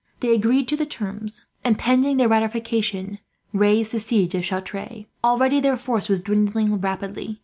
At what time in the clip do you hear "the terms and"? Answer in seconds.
0.75-1.77